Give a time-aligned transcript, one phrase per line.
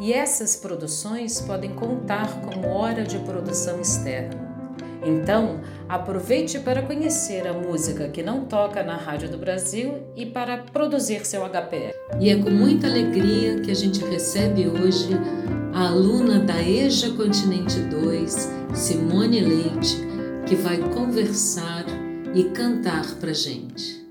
[0.00, 4.52] e essas produções podem contar como hora de produção externa.
[5.04, 10.58] Então, aproveite para conhecer a música que não toca na Rádio do Brasil e para
[10.58, 11.92] produzir seu HPR.
[12.20, 15.10] E é com muita alegria que a gente recebe hoje
[15.74, 19.96] a aluna da EJA Continente 2, Simone Leite,
[20.46, 21.84] que vai conversar
[22.34, 24.01] e cantar para gente.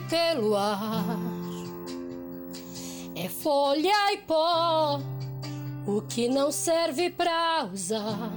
[0.00, 1.18] Pelo ar.
[3.16, 5.00] É folha e pó,
[5.86, 8.32] o que não serve pra usar.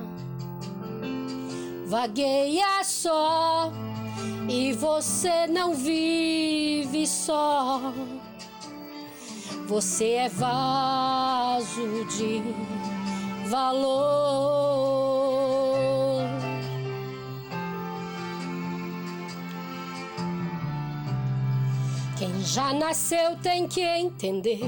[1.88, 3.72] Vagueia só,
[4.48, 7.94] e você não vive só.
[9.68, 12.42] Você é vaso de
[13.50, 15.17] valor.
[22.18, 24.62] Quem já nasceu tem que entender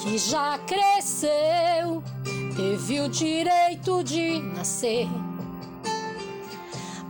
[0.00, 2.02] que já cresceu,
[2.56, 5.06] teve o direito de nascer.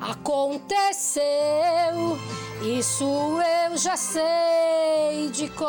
[0.01, 1.23] Aconteceu,
[2.63, 3.05] isso
[3.67, 5.69] eu já sei de cor.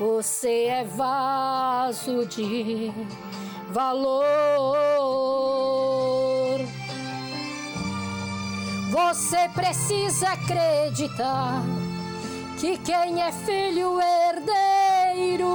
[0.00, 2.90] Você é vaso de
[3.70, 5.02] valor.
[8.92, 11.62] Você precisa acreditar
[12.60, 15.48] que quem é filho herdeiro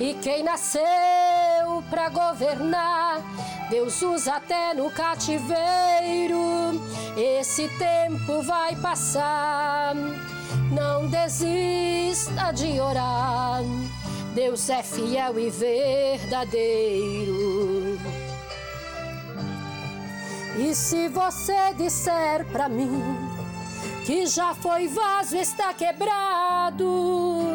[0.00, 3.20] e quem nasceu para governar,
[3.68, 6.80] Deus usa até no cativeiro.
[7.14, 9.94] Esse tempo vai passar,
[10.72, 13.60] não desista de orar.
[14.34, 16.38] Deus é fiel e verdadeiro.
[20.60, 22.90] E se você disser pra mim
[24.04, 27.48] que já foi vaso está quebrado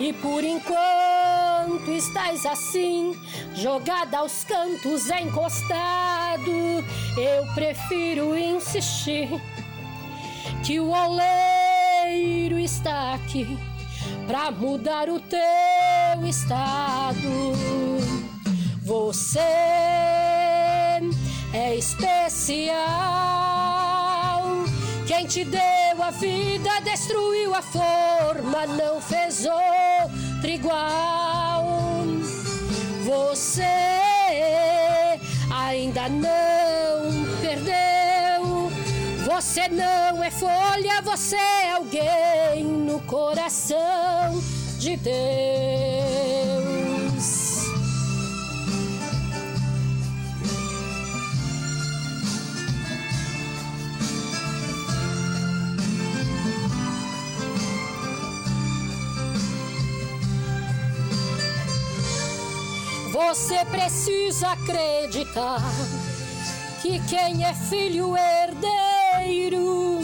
[0.00, 3.14] e por enquanto estás assim
[3.54, 6.50] jogada aos cantos encostado,
[7.16, 9.28] eu prefiro insistir
[10.64, 13.58] que o oleiro está aqui
[14.26, 17.28] pra mudar o teu estado.
[18.82, 20.27] Você
[21.78, 22.74] especial.
[25.06, 31.64] Quem te deu a vida destruiu a forma, não fez outra igual.
[33.04, 33.62] Você
[35.50, 38.70] ainda não perdeu.
[39.24, 44.42] Você não é folha, você é alguém no coração
[44.78, 45.77] de Deus.
[63.38, 65.62] Você precisa acreditar
[66.82, 70.00] que quem é filho herdeiro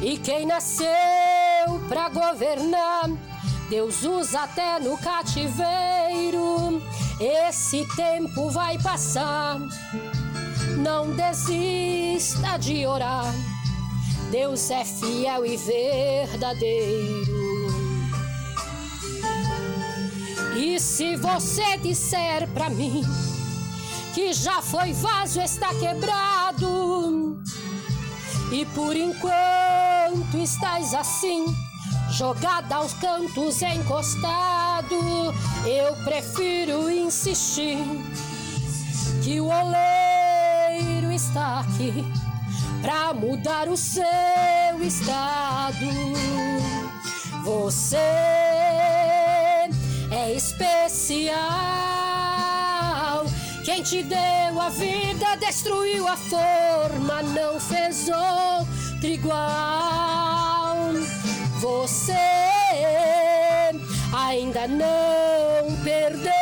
[0.00, 0.86] e quem nasceu
[1.88, 3.10] para governar,
[3.68, 6.80] Deus usa até no cativeiro.
[7.20, 9.58] Esse tempo vai passar,
[10.78, 13.34] não desista de orar.
[14.30, 17.47] Deus é fiel e verdadeiro.
[20.58, 23.04] E se você disser pra mim
[24.12, 27.40] que já foi vaso está quebrado
[28.50, 31.46] e por enquanto estás assim
[32.10, 34.96] jogada aos cantos encostado,
[35.64, 37.78] eu prefiro insistir
[39.22, 42.04] que o oleiro está aqui
[42.82, 44.02] pra mudar o seu
[44.82, 45.86] estado.
[47.44, 48.67] Você
[50.38, 51.34] especial.
[53.64, 60.76] Quem te deu a vida destruiu a forma, não fez outro igual.
[61.60, 62.12] Você
[64.16, 66.32] ainda não perdeu.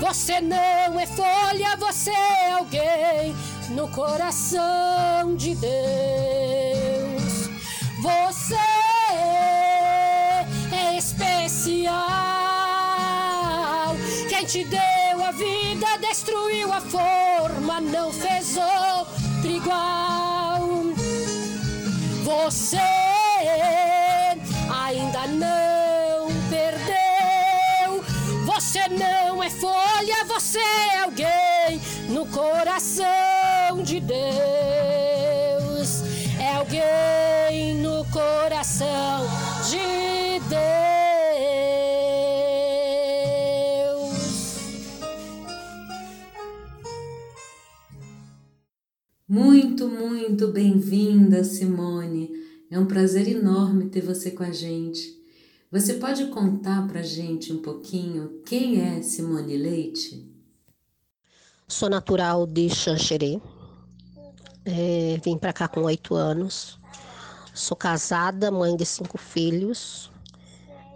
[0.00, 3.34] Você não é folha, você é alguém
[3.70, 5.72] no coração de Deus.
[8.02, 8.54] Você
[10.72, 12.41] é especial.
[14.52, 20.60] Te deu a vida destruiu a forma, não fez outro igual.
[22.22, 22.76] Você
[24.68, 28.04] ainda não perdeu.
[28.44, 34.20] Você não é folha, você é alguém no coração de Deus.
[36.38, 39.26] É alguém no coração
[39.70, 40.21] de Deus.
[49.34, 52.30] Muito, muito bem-vinda, Simone.
[52.70, 55.18] É um prazer enorme ter você com a gente.
[55.70, 60.30] Você pode contar pra gente um pouquinho quem é Simone Leite?
[61.66, 63.40] Sou natural de Xanxerê.
[64.66, 66.78] É, vim para cá com oito anos.
[67.54, 70.12] Sou casada, mãe de cinco filhos.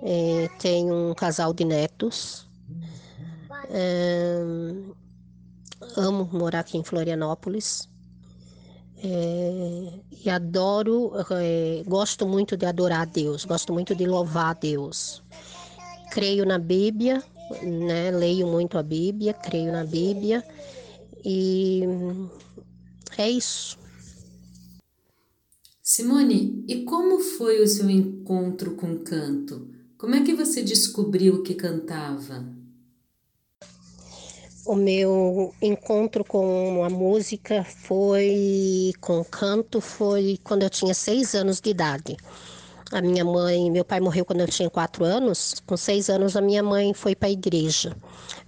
[0.02, 2.46] É, tenho um casal de netos.
[3.70, 4.42] É,
[5.96, 7.95] amo morar aqui em Florianópolis.
[9.02, 9.92] É,
[10.24, 15.22] e adoro, é, gosto muito de adorar a Deus, gosto muito de louvar a Deus.
[16.10, 17.22] Creio na Bíblia,
[17.62, 18.10] né?
[18.10, 20.42] Leio muito a Bíblia, creio na Bíblia
[21.24, 21.82] e
[23.18, 23.78] é isso.
[25.82, 29.68] Simone, e como foi o seu encontro com o canto?
[29.96, 32.55] Como é que você descobriu que cantava?
[34.66, 41.60] O meu encontro com a música foi com canto foi quando eu tinha seis anos
[41.60, 42.16] de idade.
[42.90, 45.54] A minha mãe, meu pai morreu quando eu tinha quatro anos.
[45.64, 47.96] Com seis anos, a minha mãe foi para a igreja,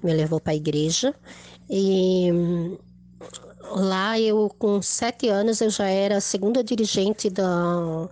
[0.03, 1.15] me levou para a igreja
[1.71, 2.31] e
[3.61, 8.09] lá eu, com sete anos, eu já era segunda dirigente da,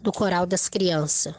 [0.00, 1.34] do coral das crianças.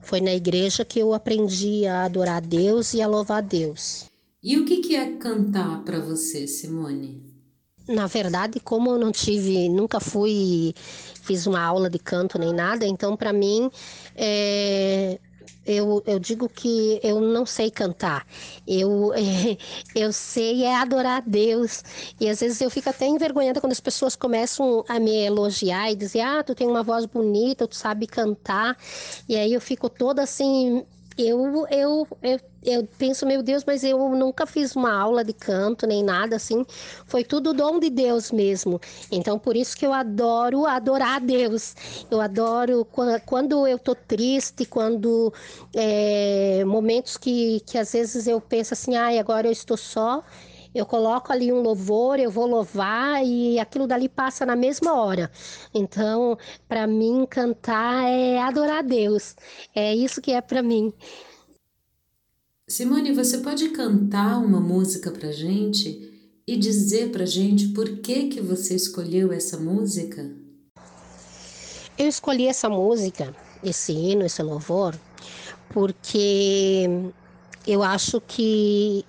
[0.00, 4.08] Foi na igreja que eu aprendi a adorar a Deus e a louvar a Deus.
[4.48, 7.20] E o que é cantar para você, Simone?
[7.88, 10.72] Na verdade, como eu não tive, nunca fui,
[11.20, 13.68] fiz uma aula de canto nem nada, então para mim
[14.14, 15.18] é,
[15.66, 18.24] eu, eu digo que eu não sei cantar.
[18.64, 19.10] Eu,
[19.96, 21.82] eu sei é adorar a Deus.
[22.20, 25.96] E às vezes eu fico até envergonhada quando as pessoas começam a me elogiar e
[25.96, 28.78] dizer: Ah, tu tem uma voz bonita, tu sabe cantar.
[29.28, 30.84] E aí eu fico toda assim
[31.18, 35.86] eu, eu, eu, eu penso, meu Deus, mas eu nunca fiz uma aula de canto
[35.86, 36.64] nem nada assim.
[37.06, 38.80] Foi tudo dom de Deus mesmo.
[39.10, 41.74] Então, por isso que eu adoro adorar a Deus.
[42.10, 42.86] Eu adoro
[43.24, 45.32] quando eu tô triste, quando
[45.74, 50.22] é, momentos que, que às vezes eu penso assim, ai, agora eu estou só
[50.76, 55.30] eu coloco ali um louvor, eu vou louvar e aquilo dali passa na mesma hora.
[55.72, 56.36] Então,
[56.68, 59.34] para mim, cantar é adorar a Deus.
[59.74, 60.92] É isso que é para mim.
[62.68, 68.40] Simone, você pode cantar uma música para gente e dizer para gente por que que
[68.40, 70.30] você escolheu essa música?
[71.96, 73.34] Eu escolhi essa música,
[73.64, 74.94] esse hino, esse louvor,
[75.72, 76.86] porque
[77.66, 79.04] eu acho que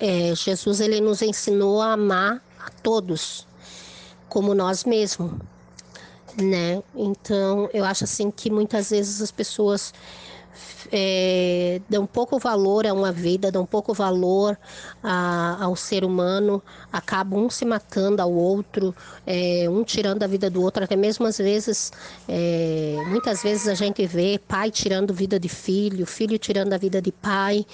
[0.00, 3.46] é, Jesus ele nos ensinou a amar a todos
[4.28, 5.32] como nós mesmos,
[6.40, 6.82] né?
[6.94, 9.92] Então eu acho assim que muitas vezes as pessoas
[10.92, 14.58] é, dão pouco valor a uma vida, dão pouco valor
[15.02, 18.94] a, ao ser humano, acabam um se matando ao outro,
[19.26, 21.92] é, um tirando a vida do outro, até mesmo às vezes,
[22.28, 27.00] é, muitas vezes a gente vê pai tirando vida de filho, filho tirando a vida
[27.00, 27.66] de pai,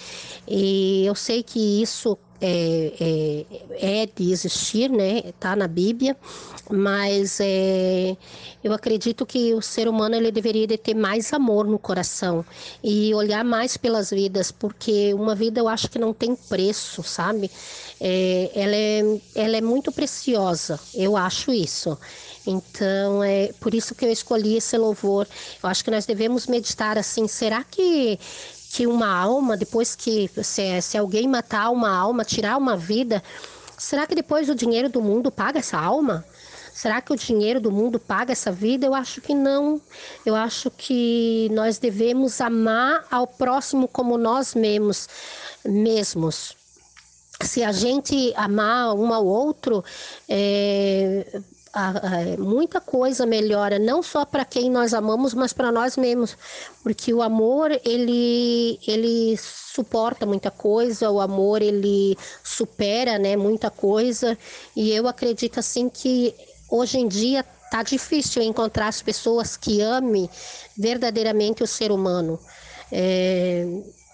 [0.46, 3.47] e eu sei que isso é,
[3.80, 5.32] é, é, de existir, né?
[5.38, 6.16] Tá na Bíblia,
[6.70, 8.16] mas é,
[8.62, 12.44] eu acredito que o ser humano ele deveria de ter mais amor no coração
[12.82, 17.50] e olhar mais pelas vidas, porque uma vida eu acho que não tem preço, sabe?
[18.00, 21.99] É, ela, é, ela é muito preciosa, eu acho isso.
[22.47, 25.28] Então, é por isso que eu escolhi esse louvor.
[25.62, 28.18] Eu acho que nós devemos meditar assim: será que
[28.72, 33.20] que uma alma, depois que se, se alguém matar uma alma, tirar uma vida,
[33.76, 36.24] será que depois o dinheiro do mundo paga essa alma?
[36.72, 38.86] Será que o dinheiro do mundo paga essa vida?
[38.86, 39.80] Eu acho que não.
[40.24, 45.08] Eu acho que nós devemos amar ao próximo como nós mesmos.
[45.64, 46.56] mesmos.
[47.42, 49.82] Se a gente amar um ao outro,
[50.28, 51.40] é,
[52.38, 56.36] muita coisa melhora, não só para quem nós amamos, mas para nós mesmos,
[56.82, 64.36] porque o amor ele ele suporta muita coisa, o amor ele supera, né, muita coisa,
[64.74, 66.34] e eu acredito assim que
[66.68, 70.28] hoje em dia tá difícil encontrar as pessoas que amem
[70.76, 72.38] verdadeiramente o ser humano.
[72.90, 73.64] É,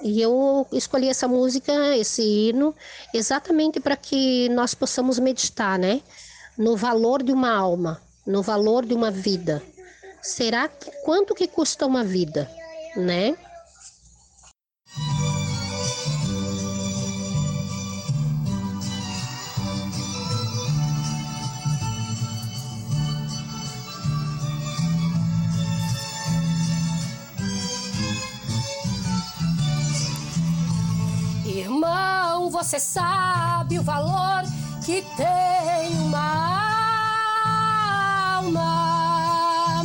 [0.03, 2.75] e eu escolhi essa música, esse hino,
[3.15, 6.03] exatamente para que nós possamos meditar, né?
[6.57, 9.63] No valor de uma alma, no valor de uma vida.
[10.23, 12.51] Será que quanto que custa uma vida,
[12.97, 13.37] né?
[31.45, 34.43] Irmão, você sabe o valor
[34.87, 36.63] que tem uma
[38.37, 39.83] alma.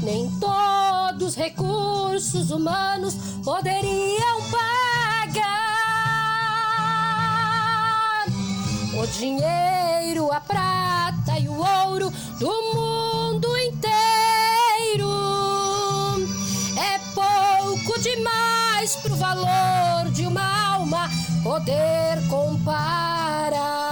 [0.00, 5.56] Nem todos os recursos humanos poderiam pagar
[8.96, 15.10] o dinheiro, a prata e o ouro do mundo inteiro.
[16.78, 21.10] É pouco demais pro valor de uma alma
[21.42, 23.83] poder comparar.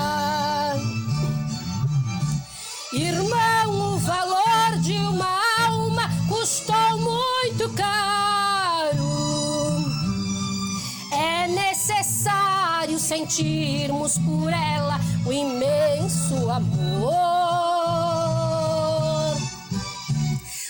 [13.22, 17.12] Sentirmos por ela o imenso amor.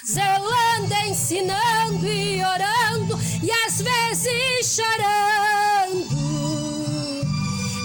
[0.07, 6.13] Zelando, ensinando e orando, e às vezes chorando.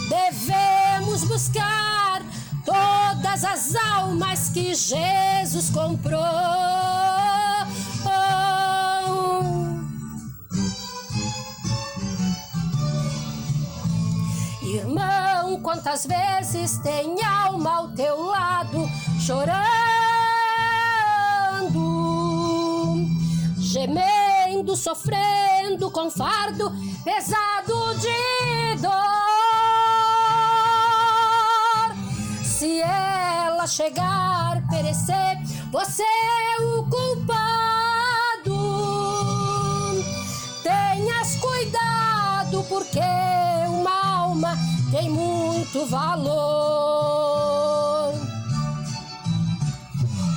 [0.10, 2.22] Devemos buscar
[2.66, 7.07] todas as almas que Jesus comprou.
[15.88, 18.90] Quantas vezes tem alma ao teu lado
[19.22, 19.56] chorando,
[23.58, 26.70] gemendo, sofrendo com fardo
[27.06, 28.92] pesado de dor.
[32.44, 35.38] Se ela chegar, perecer,
[35.72, 37.38] você é o culpado.
[40.64, 43.47] Tenhas cuidado, porque
[44.92, 46.38] tem muito valor.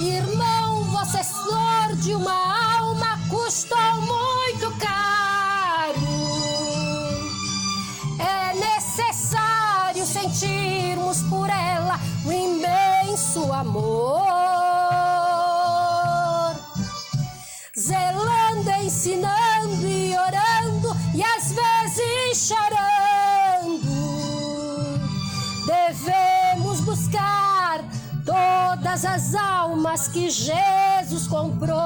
[0.00, 6.00] Irmão, você é flor de uma alma, custou muito caro.
[8.18, 14.29] É necessário sentirmos por ela o imenso amor.
[29.00, 31.76] Todas as almas que Jesus comprou.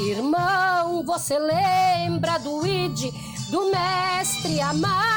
[0.00, 5.08] Irmão, você lembra do id do mestre amado?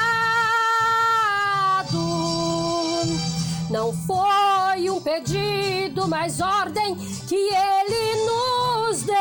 [3.69, 9.17] Não foi um pedido, mas ordem que ele nos deu.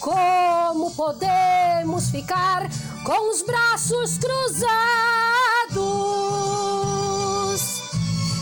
[0.00, 2.68] Como podemos ficar
[3.04, 4.70] com os braços cruzados?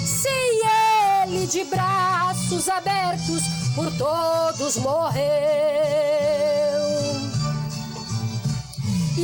[0.07, 3.43] Se ele de braços abertos
[3.75, 6.52] por todos morreu.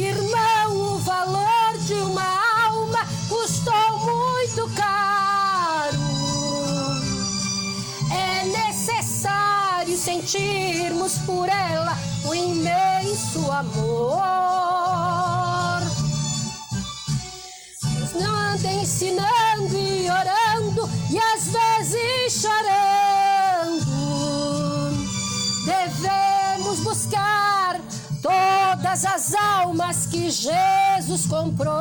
[0.00, 2.22] Irmão, o valor de uma
[2.66, 5.98] alma custou muito caro.
[8.12, 14.22] É necessário sentirmos por ela o imenso amor.
[18.14, 23.88] Não anda ensinando e orando e às vezes chorando.
[25.66, 27.47] Devemos buscar
[28.88, 31.74] todas as almas que Jesus comprou.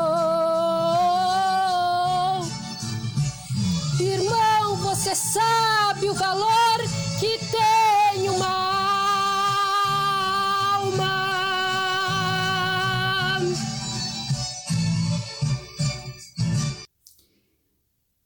[3.98, 6.80] Irmão, você sabe o valor
[7.18, 8.68] que tem uma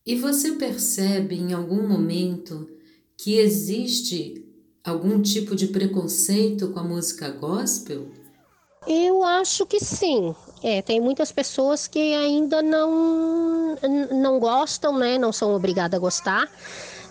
[0.04, 2.68] E você percebe em algum momento
[3.16, 4.44] que existe
[4.84, 8.21] algum tipo de preconceito com a música gospel?
[8.88, 10.36] Eu acho que sim.
[10.64, 13.76] É, tem muitas pessoas que ainda não,
[14.12, 15.18] não gostam, né?
[15.18, 16.50] Não são obrigadas a gostar.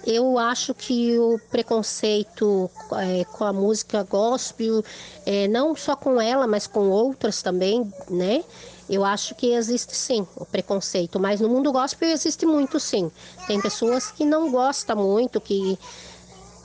[0.06, 4.82] Eu acho que o preconceito é, com a música gospel,
[5.26, 8.42] é, não só com ela, mas com outras também, né?
[8.88, 13.10] Eu acho que existe sim o preconceito, mas no mundo gospel existe muito sim.
[13.46, 15.78] Tem pessoas que não gostam muito, que,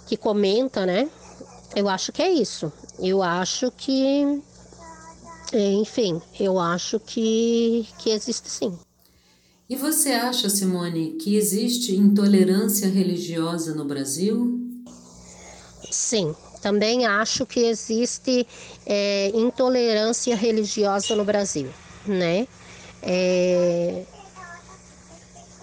[0.08, 1.08] que comenta, né?
[1.76, 2.72] Eu acho que é isso.
[2.98, 4.42] Eu acho que,
[5.54, 8.78] enfim, eu acho que, que existe sim.
[9.70, 14.60] E você acha, Simone, que existe intolerância religiosa no Brasil?
[15.90, 18.46] Sim, também acho que existe
[18.86, 21.68] é, intolerância religiosa no Brasil
[22.08, 22.48] né?
[23.02, 24.04] É,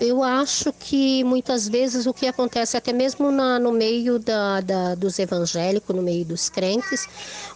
[0.03, 4.95] eu acho que muitas vezes o que acontece, até mesmo na, no meio da, da,
[4.97, 7.07] dos evangélicos, no meio dos crentes,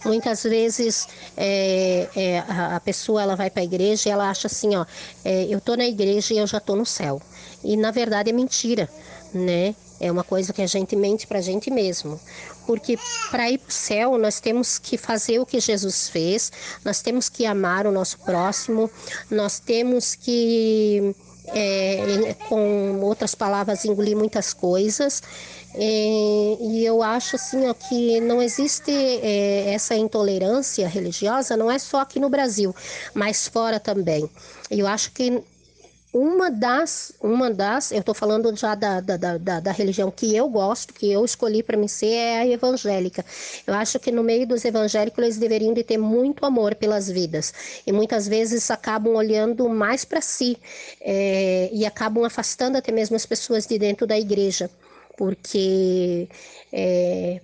[0.05, 4.77] muitas vezes é, é, a, pessoa ela vai para a igreja e ela acha assim,
[4.77, 4.85] ó,
[5.25, 7.21] é, eu estou na igreja e eu já estou no céu.
[7.63, 8.89] E na verdade é mentira,
[9.33, 9.75] né?
[9.99, 12.19] É uma coisa que a gente mente para a gente mesmo.
[12.65, 12.97] Porque
[13.31, 16.51] para ir para o céu, nós temos que fazer o que Jesus fez,
[16.85, 18.89] nós temos que amar o nosso próximo,
[19.29, 21.15] nós temos que,
[21.53, 25.21] é, com outras palavras, engolir muitas coisas.
[25.73, 31.77] É, e eu acho assim ó, que não existe é, essa intolerância religiosa, não é
[31.77, 32.75] só aqui no Brasil,
[33.13, 34.29] mas fora também.
[34.71, 35.43] Eu acho que
[36.13, 40.49] uma das, uma das, eu estou falando já da, da, da, da, religião que eu
[40.49, 43.25] gosto, que eu escolhi para mim ser, é a evangélica.
[43.65, 47.53] Eu acho que no meio dos evangélicos eles deveriam de ter muito amor pelas vidas
[47.85, 50.57] e muitas vezes acabam olhando mais para si
[51.01, 54.69] é, e acabam afastando até mesmo as pessoas de dentro da igreja,
[55.17, 56.29] porque
[56.71, 57.41] é,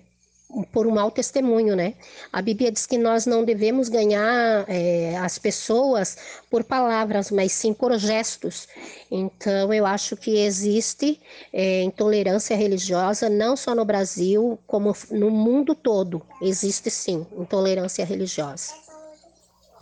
[0.72, 1.94] por um mau testemunho, né?
[2.32, 6.16] A Bíblia diz que nós não devemos ganhar é, as pessoas
[6.50, 8.68] por palavras, mas sim por gestos.
[9.10, 11.20] Então, eu acho que existe
[11.52, 16.22] é, intolerância religiosa não só no Brasil, como no mundo todo.
[16.40, 18.72] Existe sim intolerância religiosa.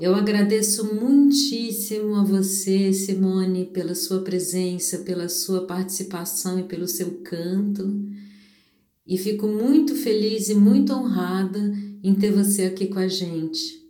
[0.00, 7.20] Eu agradeço muitíssimo a você, Simone, pela sua presença, pela sua participação e pelo seu
[7.22, 8.10] canto
[9.12, 11.60] e fico muito feliz e muito honrada
[12.02, 13.86] em ter você aqui com a gente.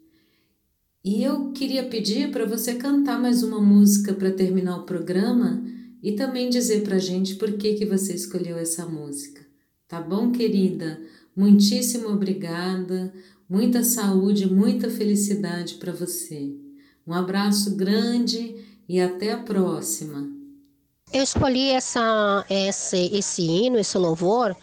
[1.05, 5.63] E eu queria pedir para você cantar mais uma música para terminar o programa
[6.03, 9.47] e também dizer para a gente por que, que você escolheu essa música.
[9.87, 11.01] Tá bom, querida?
[11.37, 13.15] Muitíssimo obrigada,
[13.49, 16.53] muita saúde, muita felicidade para você.
[17.07, 18.57] Um abraço grande
[18.89, 20.29] e até a próxima.
[21.13, 24.57] Eu escolhi essa, esse, esse hino, esse louvor,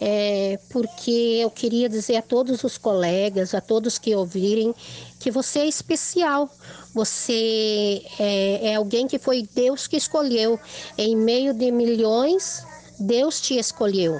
[0.00, 4.74] é, porque eu queria dizer a todos os colegas, a todos que ouvirem,
[5.18, 6.50] que você é especial.
[6.94, 10.58] Você é, é alguém que foi Deus que escolheu.
[10.96, 12.64] Em meio de milhões,
[12.98, 14.18] Deus te escolheu.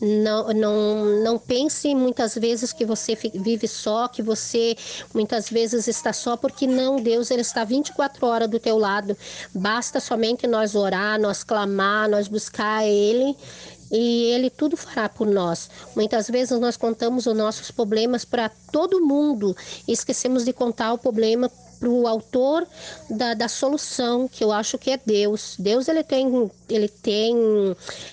[0.00, 4.76] Não, não, não pense muitas vezes que você vive só, que você
[5.12, 9.16] muitas vezes está só, porque não, Deus ele está 24 horas do teu lado.
[9.52, 13.36] Basta somente nós orar, nós clamar, nós buscar Ele
[13.90, 15.70] e Ele tudo fará por nós.
[15.94, 20.98] Muitas vezes nós contamos os nossos problemas para todo mundo e esquecemos de contar o
[20.98, 22.66] problema para o autor
[23.08, 25.54] da, da solução, que eu acho que é Deus.
[25.58, 27.36] Deus ele tem, ele tem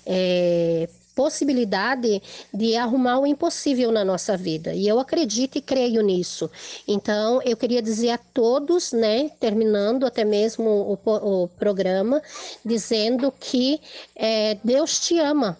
[0.05, 2.21] é, possibilidade
[2.53, 4.73] de arrumar o impossível na nossa vida.
[4.73, 6.51] E eu acredito e creio nisso.
[6.87, 12.21] Então, eu queria dizer a todos, né, terminando até mesmo o, o programa,
[12.63, 13.79] dizendo que
[14.15, 15.57] é, Deus te ama.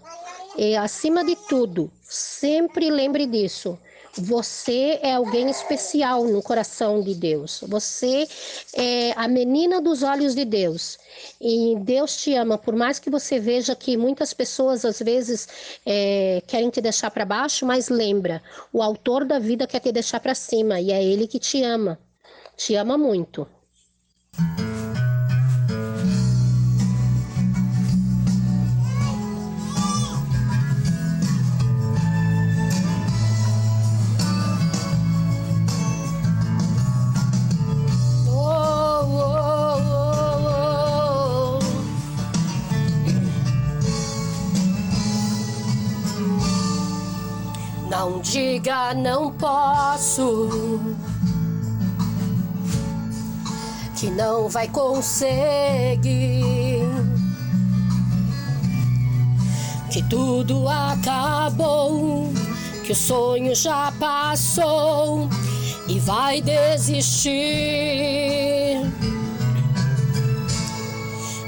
[0.57, 3.77] E, acima de tudo, sempre lembre disso.
[4.17, 7.61] Você é alguém especial no coração de Deus.
[7.67, 8.27] Você
[8.73, 10.97] é a menina dos olhos de Deus.
[11.39, 15.47] E Deus te ama, por mais que você veja que muitas pessoas às vezes
[15.85, 20.19] é, querem te deixar para baixo, mas lembra, o autor da vida quer te deixar
[20.19, 21.99] para cima e é Ele que te ama.
[22.55, 23.45] Te ama muito.
[48.35, 50.49] Diga não posso,
[53.95, 56.01] que não vai conseguir,
[59.89, 62.29] que tudo acabou,
[62.83, 65.29] que o sonho já passou
[65.87, 67.31] e vai desistir.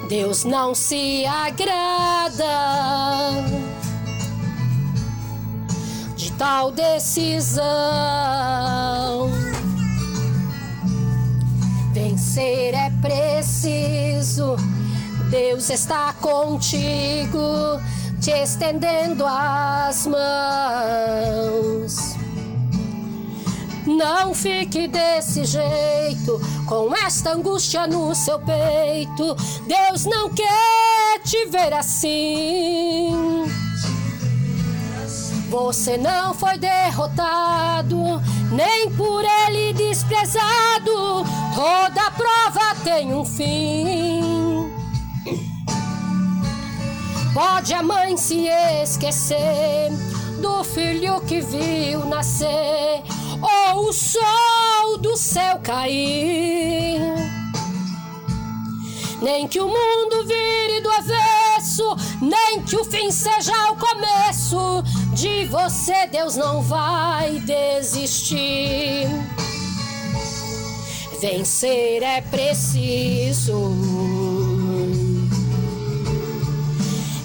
[0.08, 2.48] Deus não se agrada
[6.38, 7.66] tal decisão.
[11.94, 14.56] Vencer é preciso,
[15.30, 17.82] Deus está contigo,
[18.22, 21.08] te estendendo as mãos.
[23.88, 29.36] Não fique desse jeito, com esta angústia no seu peito.
[29.66, 33.47] Deus não quer te ver assim.
[35.50, 41.24] Você não foi derrotado, nem por ele desprezado.
[41.56, 44.68] Toda prova tem um fim.
[47.34, 48.48] Pode a mãe se
[48.84, 49.92] esquecer
[50.42, 53.04] do filho que viu nascer
[53.42, 57.00] ou o sol do céu cair.
[59.22, 64.84] Nem que o mundo vire do avesso, nem que o fim seja o começo.
[65.18, 69.08] De você, Deus não vai desistir.
[71.20, 73.74] Vencer é preciso.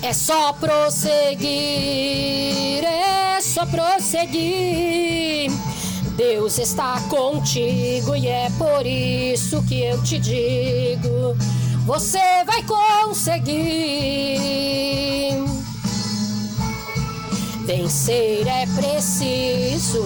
[0.01, 1.53] É só prosseguir,
[2.83, 5.51] é só prosseguir.
[6.17, 11.37] Deus está contigo e é por isso que eu te digo:
[11.85, 14.33] você vai conseguir.
[17.65, 20.03] Vencer é preciso.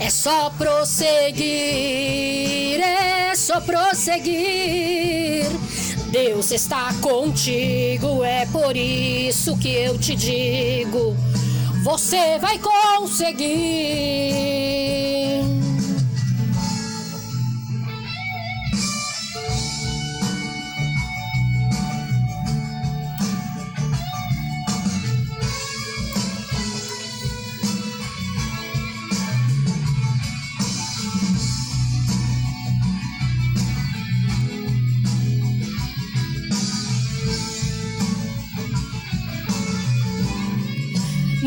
[0.00, 1.44] É só prosseguir,
[2.80, 5.46] é só prosseguir.
[6.10, 11.16] Deus está contigo, é por isso que eu te digo
[11.86, 13.46] você vai conseguir.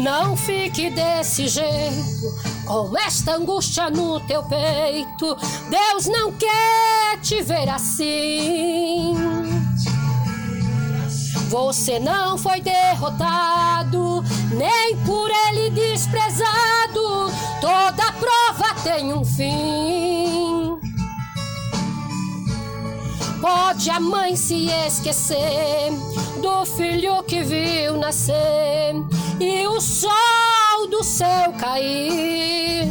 [0.09, 2.33] Não fique desse jeito,
[2.65, 5.37] com esta angústia no teu peito.
[5.69, 9.13] Deus não quer te ver assim.
[11.49, 17.31] Você não foi derrotado, nem por ele desprezado.
[17.61, 20.75] Toda prova tem um fim.
[23.39, 25.91] Pode a mãe se esquecer
[26.41, 28.95] do filho que viu nascer
[29.39, 32.87] e o sol do céu cair.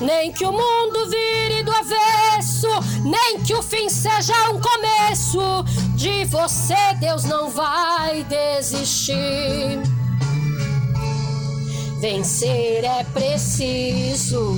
[0.00, 2.68] Nem que o mundo vire do avesso,
[3.04, 5.64] nem que o fim seja um começo.
[5.96, 9.80] De você, Deus não vai desistir.
[12.00, 14.54] Vencer é preciso.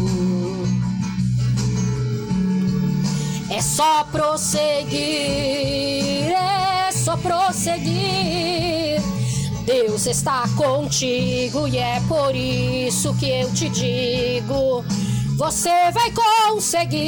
[3.51, 5.01] É só prosseguir,
[6.31, 8.20] é só prosseguir.
[10.03, 14.83] Deus está contigo e é por isso que eu te digo:
[15.37, 16.11] você vai
[16.51, 17.03] conseguir.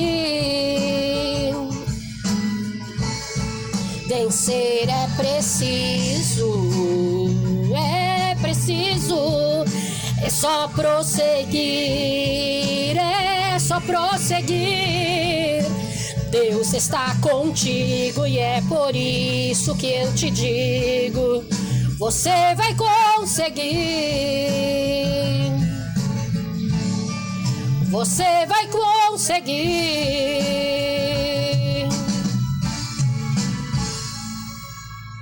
[4.07, 6.69] Vencer é preciso,
[7.75, 9.65] é preciso,
[10.23, 11.65] é só prosseguir,
[12.99, 15.65] é só prosseguir.
[16.31, 21.43] Deus está contigo e é por isso que eu te digo:
[22.03, 23.63] você vai conseguir.
[27.91, 30.72] Você vai conseguir.